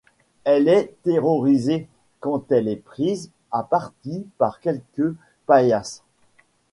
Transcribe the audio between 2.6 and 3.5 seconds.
est prise